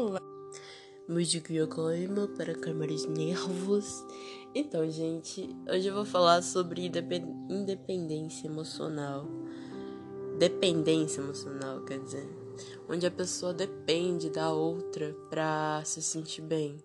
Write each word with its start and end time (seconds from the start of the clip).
Olá! 0.00 0.22
Música 1.06 1.52
Yokohama 1.52 2.26
para 2.28 2.54
calmar 2.54 2.88
nervos. 3.10 4.02
Então, 4.54 4.90
gente, 4.90 5.54
hoje 5.70 5.88
eu 5.88 5.92
vou 5.92 6.06
falar 6.06 6.40
sobre 6.40 6.90
independência 7.50 8.46
emocional. 8.46 9.28
Dependência 10.38 11.20
emocional, 11.20 11.84
quer 11.84 11.98
dizer, 11.98 12.26
onde 12.88 13.04
a 13.04 13.10
pessoa 13.10 13.52
depende 13.52 14.30
da 14.30 14.50
outra 14.50 15.14
para 15.28 15.82
se 15.84 16.00
sentir 16.00 16.40
bem. 16.40 16.78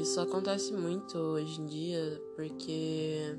Isso 0.00 0.18
acontece 0.18 0.72
muito 0.72 1.18
hoje 1.18 1.60
em 1.60 1.66
dia 1.66 2.22
porque 2.34 3.36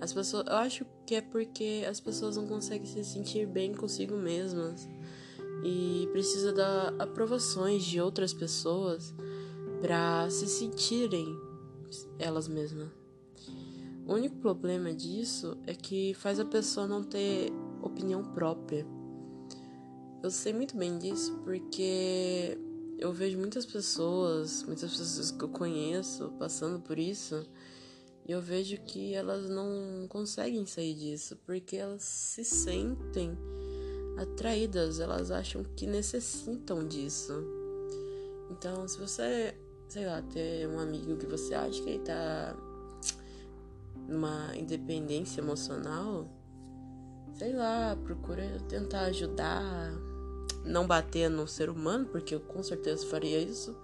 as 0.00 0.12
pessoas, 0.12 0.46
eu 0.46 0.54
acho 0.54 0.86
que 1.04 1.16
é 1.16 1.20
porque 1.20 1.84
as 1.90 1.98
pessoas 1.98 2.36
não 2.36 2.46
conseguem 2.46 2.86
se 2.86 3.02
sentir 3.02 3.48
bem 3.48 3.74
consigo 3.74 4.16
mesmas 4.16 4.88
e 5.64 6.08
precisa 6.12 6.52
dar 6.52 6.94
aprovações 6.98 7.84
de 7.84 8.00
outras 8.00 8.32
pessoas 8.32 9.14
para 9.80 10.28
se 10.30 10.46
sentirem 10.46 11.38
elas 12.18 12.48
mesmas. 12.48 12.88
O 14.06 14.14
único 14.14 14.36
problema 14.36 14.92
disso 14.94 15.58
é 15.66 15.74
que 15.74 16.14
faz 16.14 16.40
a 16.40 16.44
pessoa 16.44 16.86
não 16.86 17.02
ter 17.02 17.52
opinião 17.82 18.24
própria. 18.24 18.86
Eu 20.22 20.30
sei 20.30 20.52
muito 20.52 20.76
bem 20.76 20.98
disso 20.98 21.38
porque 21.44 22.58
eu 22.98 23.12
vejo 23.12 23.38
muitas 23.38 23.64
pessoas, 23.64 24.62
muitas 24.64 24.90
pessoas 24.90 25.30
que 25.30 25.44
eu 25.44 25.48
conheço 25.48 26.32
passando 26.38 26.80
por 26.80 26.98
isso 26.98 27.46
e 28.26 28.32
eu 28.32 28.40
vejo 28.40 28.76
que 28.78 29.14
elas 29.14 29.48
não 29.48 30.06
conseguem 30.08 30.66
sair 30.66 30.94
disso 30.94 31.36
porque 31.46 31.76
elas 31.76 32.02
se 32.02 32.44
sentem 32.44 33.36
atraídas, 34.20 35.00
elas 35.00 35.30
acham 35.30 35.64
que 35.76 35.86
necessitam 35.86 36.86
disso. 36.86 37.32
Então, 38.50 38.86
se 38.88 38.98
você, 38.98 39.54
sei 39.88 40.06
lá, 40.06 40.22
ter 40.22 40.68
um 40.68 40.78
amigo 40.78 41.16
que 41.16 41.26
você 41.26 41.54
acha 41.54 41.82
que 41.82 41.90
ele 41.90 41.98
tá 42.00 42.56
numa 44.08 44.56
independência 44.56 45.40
emocional, 45.40 46.28
sei 47.34 47.52
lá, 47.52 47.96
procura 48.04 48.42
tentar 48.68 49.02
ajudar, 49.02 49.92
não 50.64 50.86
bater 50.86 51.30
no 51.30 51.46
ser 51.46 51.70
humano, 51.70 52.06
porque 52.06 52.34
eu 52.34 52.40
com 52.40 52.62
certeza 52.62 53.06
faria 53.06 53.38
isso 53.38 53.76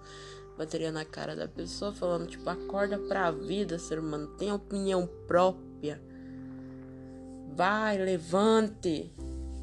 bateria 0.57 0.91
na 0.91 1.03
cara 1.03 1.35
da 1.35 1.47
pessoa, 1.47 1.91
falando, 1.91 2.27
tipo, 2.27 2.49
acorda 2.49 2.97
pra 2.97 3.31
vida, 3.31 3.77
ser 3.77 3.99
humano, 3.99 4.27
tem 4.37 4.51
opinião 4.51 5.07
própria. 5.27 6.01
Vai, 7.55 7.97
levante, 7.97 9.13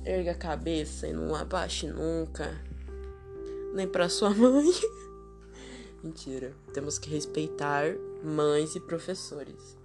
erga 0.04 0.32
a 0.32 0.34
cabeça 0.34 1.06
e 1.06 1.12
não 1.12 1.34
abaixe 1.34 1.86
nunca. 1.86 2.56
Nem 3.74 3.86
pra 3.86 4.08
sua 4.08 4.30
mãe. 4.34 4.70
Mentira. 6.02 6.52
Temos 6.72 6.98
que 6.98 7.08
respeitar 7.08 7.94
mães 8.22 8.74
e 8.74 8.80
professores. 8.80 9.76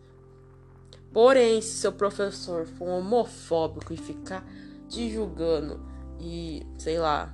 Porém, 1.14 1.62
se 1.62 1.78
seu 1.78 1.92
professor 1.92 2.66
for 2.66 2.88
homofóbico 2.88 3.94
e 3.94 3.98
ficar 3.98 4.46
te 4.90 5.12
julgando 5.12 5.80
e, 6.20 6.66
sei 6.78 7.00
lá, 7.00 7.34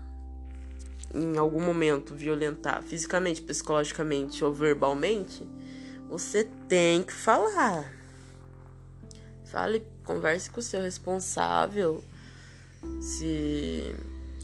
em 1.14 1.38
algum 1.38 1.62
momento 1.62 2.16
violentar 2.16 2.82
fisicamente, 2.82 3.42
psicologicamente 3.42 4.44
ou 4.44 4.54
verbalmente, 4.54 5.48
você 6.10 6.44
tem 6.68 7.04
que 7.04 7.14
falar. 7.14 7.92
Fale, 9.46 9.86
converse 10.04 10.50
com 10.50 10.60
o 10.60 10.64
seu 10.64 10.82
responsável. 10.82 12.04
Se 13.02 13.96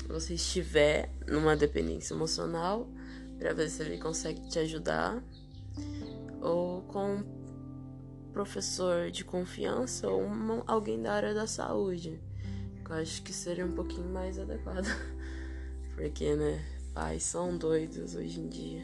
você 0.07 0.33
estiver 0.33 1.11
numa 1.27 1.55
dependência 1.55 2.13
emocional, 2.13 2.89
para 3.37 3.53
ver 3.53 3.69
se 3.69 3.81
ele 3.81 3.97
consegue 3.97 4.47
te 4.49 4.59
ajudar, 4.59 5.23
ou 6.41 6.81
com 6.83 7.15
um 7.15 8.31
professor 8.33 9.11
de 9.11 9.23
confiança 9.23 10.07
ou 10.07 10.21
uma, 10.21 10.63
alguém 10.67 11.01
da 11.01 11.13
área 11.13 11.33
da 11.33 11.47
saúde. 11.47 12.21
Eu 12.87 12.95
acho 12.95 13.21
que 13.21 13.31
seria 13.31 13.65
um 13.65 13.73
pouquinho 13.73 14.09
mais 14.09 14.39
adequado. 14.39 14.87
Porque, 15.95 16.35
né, 16.35 16.65
pais 16.93 17.23
são 17.23 17.57
doidos 17.57 18.15
hoje 18.15 18.39
em 18.39 18.47
dia. 18.47 18.81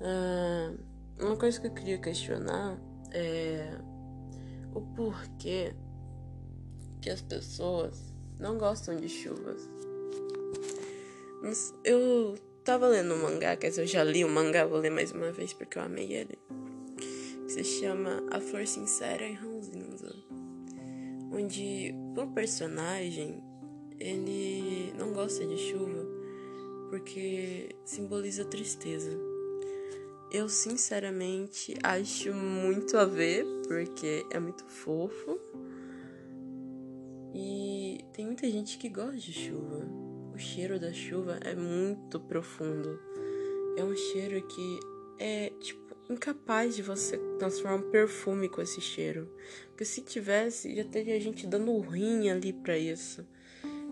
Uh, 0.00 0.78
uma 1.18 1.36
coisa 1.36 1.60
que 1.60 1.66
eu 1.66 1.70
queria 1.72 1.98
questionar 1.98 2.78
é 3.12 3.78
o 4.74 4.80
porquê 4.80 5.74
que 7.00 7.10
as 7.10 7.20
pessoas 7.20 8.09
não 8.40 8.58
gostam 8.58 8.96
de 8.96 9.08
chuvas. 9.08 9.68
Eu 11.84 12.34
tava 12.64 12.88
lendo 12.88 13.14
um 13.14 13.22
mangá, 13.22 13.56
quer 13.56 13.68
dizer, 13.68 13.82
eu 13.82 13.86
já 13.86 14.02
li 14.02 14.24
o 14.24 14.28
um 14.28 14.30
mangá, 14.30 14.66
vou 14.66 14.78
ler 14.78 14.90
mais 14.90 15.12
uma 15.12 15.30
vez 15.30 15.52
porque 15.52 15.78
eu 15.78 15.82
amei 15.82 16.12
ele. 16.12 16.38
Que 17.46 17.52
se 17.52 17.64
chama 17.64 18.22
A 18.30 18.40
Flor 18.40 18.66
Sincera 18.66 19.24
e 19.24 19.34
Ranzinza. 19.34 20.14
Onde 21.32 21.94
o 22.16 22.26
personagem 22.32 23.42
ele 23.98 24.92
não 24.98 25.12
gosta 25.12 25.46
de 25.46 25.56
chuva 25.56 26.20
porque 26.90 27.76
simboliza 27.84 28.44
tristeza. 28.44 29.10
Eu 30.32 30.48
sinceramente 30.48 31.74
acho 31.82 32.32
muito 32.34 32.96
a 32.96 33.04
ver, 33.04 33.44
porque 33.66 34.26
é 34.30 34.38
muito 34.38 34.64
fofo. 34.64 35.38
E 37.34 38.04
tem 38.12 38.26
muita 38.26 38.50
gente 38.50 38.78
que 38.78 38.88
gosta 38.88 39.16
de 39.16 39.32
chuva. 39.32 39.86
O 40.34 40.38
cheiro 40.38 40.78
da 40.78 40.92
chuva 40.92 41.38
é 41.42 41.54
muito 41.54 42.18
profundo. 42.20 42.98
É 43.76 43.84
um 43.84 43.94
cheiro 43.94 44.46
que 44.46 44.80
é, 45.18 45.50
tipo, 45.60 45.96
incapaz 46.08 46.76
de 46.76 46.82
você 46.82 47.18
transformar 47.38 47.76
um 47.76 47.90
perfume 47.90 48.48
com 48.48 48.60
esse 48.60 48.80
cheiro. 48.80 49.28
Porque 49.68 49.84
se 49.84 50.02
tivesse, 50.02 50.74
já 50.74 50.84
teria 50.84 51.20
gente 51.20 51.46
dando 51.46 51.78
rim 51.80 52.28
ali 52.28 52.52
para 52.52 52.76
isso 52.76 53.26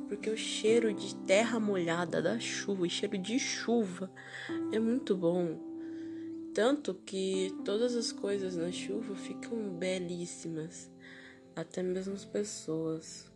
porque 0.08 0.30
o 0.30 0.36
cheiro 0.36 0.92
de 0.92 1.14
terra 1.14 1.60
molhada 1.60 2.20
da 2.22 2.40
chuva, 2.40 2.82
o 2.82 2.90
cheiro 2.90 3.18
de 3.18 3.38
chuva 3.38 4.10
é 4.72 4.78
muito 4.78 5.14
bom. 5.14 5.60
Tanto 6.54 6.94
que 6.94 7.54
todas 7.64 7.94
as 7.94 8.10
coisas 8.10 8.56
na 8.56 8.72
chuva 8.72 9.14
ficam 9.14 9.70
belíssimas, 9.78 10.90
até 11.58 11.82
mesmo 11.82 12.14
as 12.14 12.24
pessoas. 12.24 13.26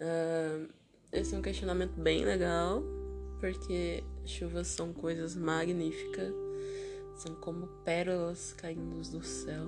Uh, 0.00 0.68
esse 1.12 1.32
é 1.32 1.38
um 1.38 1.42
questionamento 1.42 1.92
bem 1.92 2.24
legal, 2.24 2.82
porque 3.38 4.02
chuvas 4.24 4.66
são 4.66 4.92
coisas 4.92 5.36
magníficas, 5.36 6.34
são 7.14 7.36
como 7.36 7.68
pérolas 7.84 8.52
caindo 8.54 9.00
do 9.10 9.22
céu. 9.22 9.64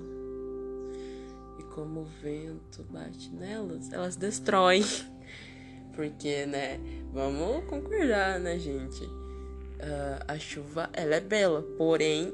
E 1.61 1.63
como 1.73 2.01
o 2.01 2.05
vento 2.05 2.83
bate 2.91 3.31
nelas, 3.31 3.93
elas 3.93 4.17
destroem. 4.17 4.83
Porque, 5.95 6.45
né, 6.45 6.81
vamos 7.13 7.65
concordar, 7.67 8.41
né, 8.41 8.59
gente? 8.59 9.05
Uh, 9.05 10.25
a 10.27 10.37
chuva, 10.37 10.91
ela 10.93 11.15
é 11.15 11.21
bela, 11.21 11.63
porém, 11.79 12.33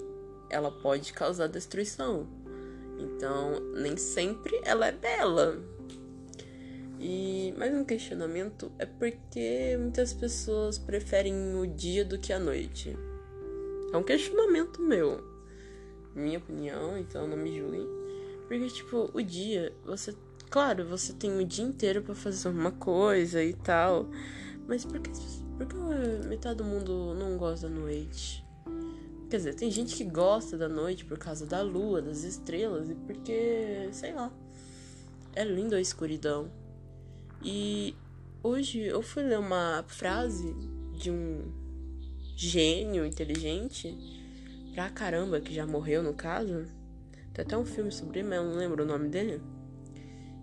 ela 0.49 0.71
pode 0.71 1.13
causar 1.13 1.47
destruição. 1.47 2.27
Então, 3.01 3.61
nem 3.75 3.97
sempre 3.97 4.61
ela 4.65 4.87
é 4.87 4.93
bela. 4.93 5.59
E 6.99 7.55
mais 7.57 7.75
um 7.75 7.85
questionamento 7.85 8.71
é 8.79 8.85
porque 8.85 9.77
muitas 9.81 10.13
pessoas 10.13 10.79
preferem 10.79 11.57
o 11.57 11.67
dia 11.67 12.05
do 12.05 12.19
que 12.19 12.33
a 12.33 12.39
noite. 12.39 12.97
É 13.93 13.97
um 13.97 14.03
questionamento 14.03 14.83
meu. 14.83 15.25
Minha 16.15 16.39
opinião, 16.39 16.99
então 16.99 17.27
não 17.27 17.37
me 17.37 17.57
julguem. 17.59 17.87
Porque, 18.47 18.67
tipo, 18.69 19.11
o 19.15 19.23
dia, 19.23 19.73
você 19.85 20.15
Claro, 20.51 20.85
você 20.85 21.13
tem 21.13 21.39
o 21.39 21.47
dia 21.47 21.65
inteiro 21.65 22.03
para 22.03 22.13
fazer 22.13 22.49
uma 22.49 22.73
coisa 22.73 23.41
e 23.43 23.53
tal. 23.53 24.09
Mas 24.67 24.85
por 24.85 24.99
que, 24.99 25.11
por 25.57 25.65
que 25.65 26.27
metade 26.27 26.57
do 26.57 26.65
mundo 26.65 27.15
não 27.15 27.39
gosta 27.39 27.69
da 27.69 27.75
noite? 27.75 28.45
Quer 29.31 29.37
dizer, 29.37 29.55
tem 29.55 29.71
gente 29.71 29.95
que 29.95 30.03
gosta 30.03 30.59
da 30.59 30.69
noite 30.69 31.05
por 31.05 31.17
causa 31.17 31.47
da 31.47 31.63
lua, 31.63 32.03
das 32.03 32.25
estrelas 32.25 32.91
e 32.91 32.97
porque, 32.97 33.89
sei 33.93 34.13
lá, 34.13 34.33
é 35.37 35.45
lindo 35.45 35.77
a 35.77 35.81
escuridão. 35.81 36.51
E 37.41 37.95
hoje 38.43 38.81
eu 38.81 39.01
fui 39.01 39.23
ler 39.23 39.39
uma 39.39 39.85
frase 39.87 40.53
de 40.99 41.13
um 41.13 41.45
gênio 42.35 43.07
inteligente 43.07 43.97
pra 44.75 44.91
caramba, 44.91 45.41
que 45.41 45.55
já 45.55 45.65
morreu 45.65 46.03
no 46.03 46.13
caso. 46.13 46.67
Tem 47.33 47.45
até 47.45 47.57
um 47.57 47.65
filme 47.65 47.93
sobre 47.93 48.19
ele, 48.19 48.29
mas 48.29 48.39
eu 48.39 48.45
não 48.47 48.57
lembro 48.57 48.83
o 48.83 48.87
nome 48.87 49.09
dele 49.09 49.41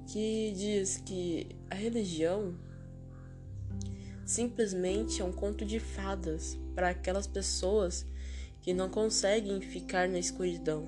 que 0.08 0.54
diz 0.56 1.04
que 1.06 1.50
a 1.70 1.76
religião 1.76 2.56
simplesmente 4.26 5.22
é 5.22 5.26
um 5.26 5.34
conto 5.34 5.66
de 5.66 5.78
fadas 5.78 6.58
para 6.74 6.92
aquelas 6.92 7.28
pessoas 7.28 8.06
que 8.68 8.74
não 8.74 8.90
conseguem 8.90 9.62
ficar 9.62 10.10
na 10.10 10.20
escuridão. 10.20 10.84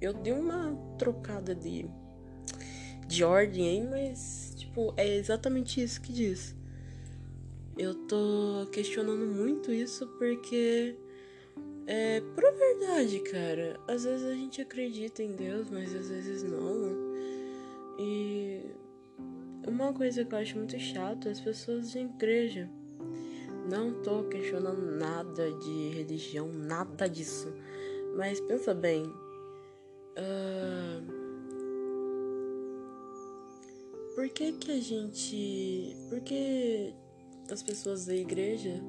Eu 0.00 0.12
dei 0.12 0.32
uma 0.32 0.76
trocada 0.96 1.56
de, 1.56 1.90
de 3.08 3.24
ordem 3.24 3.68
aí, 3.68 3.84
mas 3.84 4.54
tipo, 4.56 4.94
é 4.96 5.16
exatamente 5.16 5.82
isso 5.82 6.00
que 6.00 6.12
diz. 6.12 6.54
eu 7.76 7.96
tô 8.06 8.68
questionando 8.70 9.26
muito 9.26 9.72
isso 9.72 10.06
porque 10.18 10.96
é 11.88 12.20
por 12.20 12.44
verdade, 12.44 13.18
cara. 13.28 13.80
Às 13.88 14.04
vezes 14.04 14.24
a 14.24 14.34
gente 14.34 14.62
acredita 14.62 15.24
em 15.24 15.34
Deus, 15.34 15.68
mas 15.68 15.92
às 15.92 16.10
vezes 16.10 16.44
não. 16.44 16.96
E 17.98 18.66
uma 19.66 19.92
coisa 19.92 20.24
que 20.24 20.32
eu 20.32 20.38
acho 20.38 20.56
muito 20.56 20.78
chato 20.78 21.26
é 21.26 21.32
as 21.32 21.40
pessoas 21.40 21.90
de 21.90 21.98
igreja. 21.98 22.70
Não 23.68 23.92
tô 24.02 24.24
questionando 24.24 24.80
nada 24.96 25.50
de 25.52 25.88
religião, 25.90 26.52
nada 26.52 27.08
disso. 27.08 27.52
Mas 28.16 28.40
pensa 28.40 28.74
bem. 28.74 29.04
Uh, 30.16 31.20
por 34.14 34.28
que 34.28 34.52
que 34.52 34.72
a 34.72 34.80
gente. 34.80 35.96
Por 36.08 36.20
que 36.20 36.94
as 37.50 37.62
pessoas 37.62 38.06
da 38.06 38.14
igreja 38.14 38.82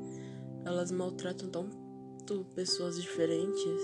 elas 0.65 0.91
maltratam 0.91 1.49
tanto 1.49 2.45
pessoas 2.55 3.01
diferentes? 3.01 3.81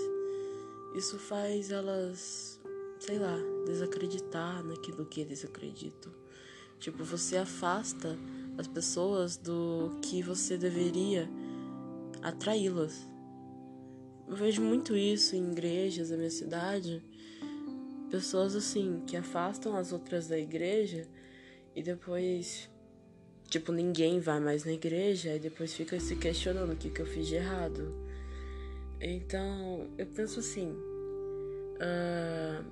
Isso 0.96 1.18
faz 1.18 1.70
elas, 1.70 2.60
sei 2.98 3.18
lá, 3.18 3.36
desacreditar 3.66 4.64
naquilo 4.64 5.06
que 5.06 5.20
eles 5.20 5.44
acreditam. 5.44 6.12
Tipo, 6.80 7.04
você 7.04 7.36
afasta 7.36 8.18
as 8.58 8.66
pessoas 8.66 9.36
do 9.36 9.98
que 10.02 10.20
você 10.20 10.58
deveria 10.58 11.30
atraí-las. 12.20 13.08
Eu 14.26 14.34
vejo 14.34 14.60
muito 14.60 14.96
isso 14.96 15.36
em 15.36 15.52
igrejas 15.52 16.10
da 16.10 16.16
minha 16.16 16.30
cidade. 16.30 17.02
Pessoas 18.10 18.56
assim 18.56 19.02
que 19.06 19.16
afastam 19.16 19.76
as 19.76 19.92
outras 19.92 20.26
da 20.26 20.36
igreja 20.36 21.06
e 21.74 21.82
depois, 21.82 22.68
tipo, 23.48 23.70
ninguém 23.70 24.18
vai 24.18 24.40
mais 24.40 24.64
na 24.64 24.72
igreja 24.72 25.36
e 25.36 25.38
depois 25.38 25.72
fica 25.72 25.98
se 26.00 26.16
questionando 26.16 26.72
o 26.72 26.76
que, 26.76 26.90
que 26.90 27.00
eu 27.00 27.06
fiz 27.06 27.28
de 27.28 27.36
errado. 27.36 27.94
Então, 29.00 29.88
eu 29.96 30.06
penso 30.06 30.40
assim: 30.40 30.72
uh, 31.78 32.64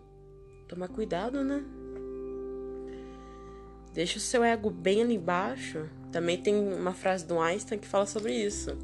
tomar 0.67 0.89
cuidado, 0.89 1.45
né? 1.45 1.65
Deixa 3.97 4.19
o 4.19 4.21
seu 4.21 4.45
ego 4.45 4.69
bem 4.69 5.01
ali 5.01 5.15
embaixo. 5.15 5.89
Também 6.13 6.37
tem 6.37 6.55
uma 6.55 6.93
frase 6.93 7.25
do 7.25 7.41
Einstein 7.41 7.79
que 7.79 7.89
fala 7.89 8.05
sobre 8.05 8.31
isso. 8.31 8.77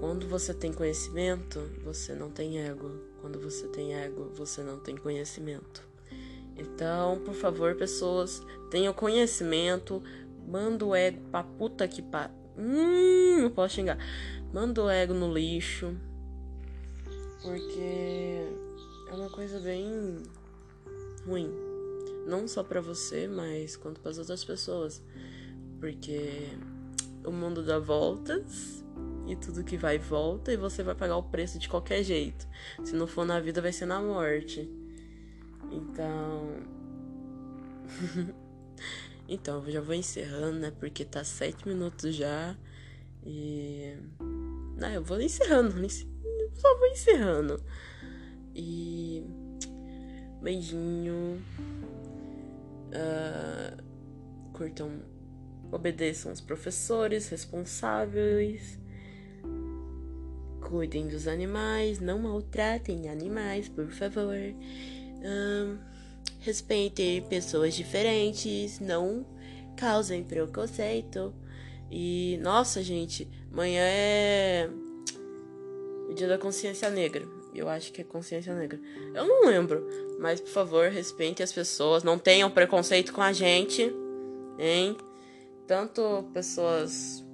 Quando 0.00 0.26
você 0.26 0.52
tem 0.52 0.72
conhecimento, 0.72 1.60
você 1.84 2.12
não 2.12 2.28
tem 2.28 2.58
ego. 2.58 2.90
Quando 3.20 3.38
você 3.38 3.68
tem 3.68 3.94
ego, 3.94 4.32
você 4.34 4.64
não 4.64 4.80
tem 4.80 4.96
conhecimento. 4.96 5.86
Então, 6.56 7.20
por 7.24 7.34
favor, 7.34 7.76
pessoas, 7.76 8.42
tenham 8.68 8.92
conhecimento. 8.92 10.02
Manda 10.44 10.84
o 10.84 10.92
ego 10.92 11.20
pra 11.30 11.44
puta 11.44 11.86
que 11.86 12.02
pa. 12.02 12.32
Hum, 12.58 13.42
não 13.42 13.50
posso 13.52 13.76
xingar. 13.76 13.98
Manda 14.52 14.82
o 14.82 14.90
ego 14.90 15.14
no 15.14 15.32
lixo. 15.32 15.96
Porque 17.40 18.44
é 19.08 19.14
uma 19.14 19.30
coisa 19.30 19.60
bem 19.60 20.20
ruim 21.24 21.73
não 22.26 22.48
só 22.48 22.62
para 22.62 22.80
você, 22.80 23.26
mas 23.26 23.76
quanto 23.76 24.00
para 24.00 24.10
as 24.10 24.18
outras 24.18 24.44
pessoas, 24.44 25.02
porque 25.80 26.48
o 27.24 27.30
mundo 27.30 27.62
dá 27.62 27.78
voltas 27.78 28.84
e 29.26 29.36
tudo 29.36 29.64
que 29.64 29.76
vai 29.76 29.98
volta 29.98 30.52
e 30.52 30.56
você 30.56 30.82
vai 30.82 30.94
pagar 30.94 31.16
o 31.16 31.22
preço 31.22 31.58
de 31.58 31.68
qualquer 31.68 32.02
jeito. 32.02 32.46
Se 32.84 32.94
não 32.94 33.06
for 33.06 33.24
na 33.24 33.40
vida, 33.40 33.60
vai 33.60 33.72
ser 33.72 33.86
na 33.86 34.00
morte. 34.00 34.68
Então, 35.70 36.62
então 39.28 39.64
eu 39.64 39.70
já 39.70 39.80
vou 39.80 39.94
encerrando, 39.94 40.58
né? 40.58 40.72
Porque 40.78 41.04
tá 41.04 41.24
sete 41.24 41.66
minutos 41.66 42.14
já 42.14 42.56
e 43.24 43.96
não, 44.76 44.90
eu 44.90 45.02
vou 45.02 45.20
encerrando, 45.20 45.74
só 46.54 46.78
vou 46.78 46.88
encerrando. 46.88 47.62
E 48.54 49.24
beijinho 50.42 51.42
uh, 52.94 53.82
curtam, 54.52 55.02
obedeçam 55.70 56.32
os 56.32 56.40
professores 56.40 57.28
responsáveis, 57.28 58.78
cuidem 60.60 61.08
dos 61.08 61.26
animais, 61.28 62.00
não 62.00 62.18
maltratem 62.18 63.08
animais, 63.08 63.68
por 63.68 63.90
favor. 63.90 64.36
Uh, 64.36 65.78
respeitem 66.40 67.22
pessoas 67.22 67.74
diferentes, 67.74 68.80
não 68.80 69.26
causem 69.76 70.22
preconceito. 70.22 71.34
E 71.90 72.38
nossa, 72.42 72.82
gente, 72.82 73.28
amanhã 73.52 73.82
é 73.82 74.70
o 76.08 76.14
dia 76.14 76.28
da 76.28 76.38
consciência 76.38 76.90
negra. 76.90 77.33
Eu 77.54 77.68
acho 77.68 77.92
que 77.92 78.00
é 78.00 78.04
consciência 78.04 78.54
negra. 78.54 78.80
Eu 79.14 79.26
não 79.26 79.46
lembro. 79.46 79.86
Mas, 80.18 80.40
por 80.40 80.50
favor, 80.50 80.90
respeite 80.90 81.42
as 81.42 81.52
pessoas. 81.52 82.02
Não 82.02 82.18
tenham 82.18 82.50
preconceito 82.50 83.12
com 83.12 83.22
a 83.22 83.32
gente. 83.32 83.94
Hein? 84.58 84.96
Tanto 85.66 86.24
pessoas 86.32 87.24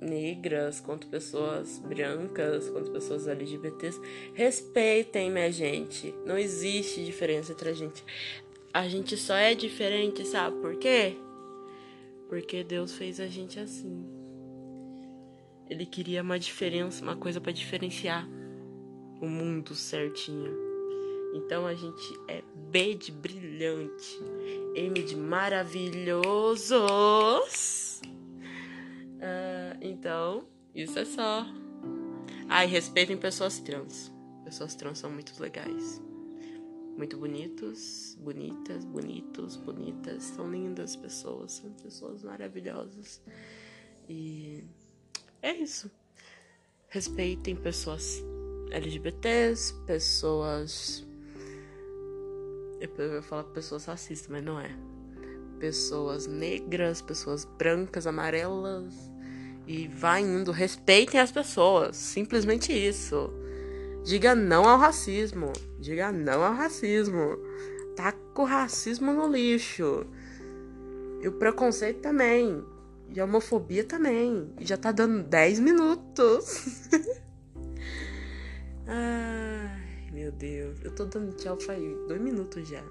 negras, 0.00 0.80
quanto 0.80 1.06
pessoas 1.08 1.78
brancas, 1.78 2.68
quanto 2.70 2.90
pessoas 2.90 3.26
LGBTs. 3.26 4.00
Respeitem, 4.34 5.30
minha 5.30 5.50
gente. 5.50 6.14
Não 6.24 6.36
existe 6.36 7.04
diferença 7.04 7.52
entre 7.52 7.70
a 7.70 7.72
gente. 7.72 8.04
A 8.72 8.88
gente 8.88 9.16
só 9.16 9.34
é 9.34 9.54
diferente, 9.54 10.26
sabe 10.26 10.60
por 10.60 10.76
quê? 10.76 11.16
Porque 12.28 12.62
Deus 12.62 12.94
fez 12.94 13.18
a 13.18 13.26
gente 13.26 13.58
assim. 13.58 14.06
Ele 15.68 15.84
queria 15.86 16.22
uma 16.22 16.38
diferença, 16.38 17.02
uma 17.02 17.16
coisa 17.16 17.40
para 17.40 17.52
diferenciar 17.52 18.28
o 19.20 19.26
mundo 19.26 19.74
certinho. 19.74 20.68
Então 21.34 21.66
a 21.66 21.74
gente 21.74 22.18
é 22.26 22.42
B 22.70 22.94
de 22.94 23.12
brilhante, 23.12 24.18
M 24.74 25.02
de 25.02 25.14
maravilhosos. 25.16 28.00
Uh, 29.18 29.76
então, 29.80 30.46
isso 30.74 30.98
é 30.98 31.04
só. 31.04 31.46
Ai, 32.48 32.64
ah, 32.64 32.68
respeitem 32.68 33.16
pessoas 33.16 33.60
trans. 33.60 34.12
Pessoas 34.44 34.74
trans 34.74 34.98
são 34.98 35.10
muito 35.10 35.40
legais. 35.40 36.02
Muito 36.96 37.16
bonitos, 37.18 38.16
bonitas, 38.20 38.84
bonitos, 38.84 39.56
bonitas. 39.56 40.24
São 40.24 40.50
lindas 40.50 40.96
pessoas, 40.96 41.52
são 41.52 41.70
pessoas 41.74 42.24
maravilhosas. 42.24 43.22
E 44.08 44.64
é 45.42 45.52
isso. 45.52 45.90
Respeitem 46.88 47.54
pessoas 47.54 48.24
LGBTs, 48.70 49.74
pessoas. 49.86 51.06
Eu 52.80 53.14
ia 53.14 53.22
falar 53.22 53.44
pessoas 53.44 53.84
racistas, 53.84 54.28
mas 54.28 54.44
não 54.44 54.60
é. 54.60 54.70
Pessoas 55.58 56.26
negras, 56.26 57.02
pessoas 57.02 57.44
brancas, 57.44 58.06
amarelas. 58.06 58.94
E 59.66 59.88
vai 59.88 60.22
indo. 60.22 60.52
Respeitem 60.52 61.20
as 61.20 61.32
pessoas. 61.32 61.96
Simplesmente 61.96 62.72
isso. 62.72 63.30
Diga 64.04 64.34
não 64.34 64.64
ao 64.68 64.78
racismo. 64.78 65.52
Diga 65.78 66.12
não 66.12 66.42
ao 66.42 66.54
racismo. 66.54 67.38
Taca 67.96 68.18
o 68.36 68.44
racismo 68.44 69.12
no 69.12 69.28
lixo. 69.28 70.06
E 71.20 71.28
o 71.28 71.32
preconceito 71.32 72.00
também. 72.00 72.64
E 73.14 73.20
a 73.20 73.24
homofobia 73.24 73.84
também. 73.84 74.52
E 74.60 74.64
já 74.64 74.76
tá 74.76 74.92
dando 74.92 75.22
10 75.24 75.60
minutos. 75.60 76.88
Ai, 78.88 80.10
meu 80.10 80.32
Deus. 80.32 80.80
Eu 80.82 80.94
tô 80.94 81.04
dando 81.04 81.36
tchau 81.36 81.60
faz 81.60 81.80
dois 82.08 82.20
minutos 82.20 82.66
já. 82.68 82.82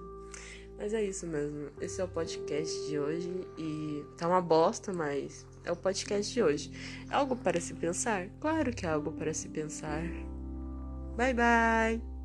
Mas 0.77 0.93
é 0.93 1.03
isso 1.03 1.25
mesmo. 1.25 1.69
Esse 1.81 1.99
é 1.99 2.03
o 2.03 2.07
podcast 2.07 2.87
de 2.87 2.99
hoje. 2.99 3.31
E 3.57 4.05
tá 4.15 4.27
uma 4.27 4.41
bosta, 4.41 4.93
mas 4.93 5.45
é 5.65 5.71
o 5.71 5.75
podcast 5.75 6.31
de 6.31 6.43
hoje. 6.43 6.71
É 7.09 7.15
algo 7.15 7.35
para 7.35 7.59
se 7.59 7.73
pensar? 7.73 8.29
Claro 8.39 8.71
que 8.71 8.85
é 8.85 8.89
algo 8.89 9.11
para 9.11 9.33
se 9.33 9.49
pensar. 9.49 10.03
Bye, 11.17 11.33
bye! 11.33 12.16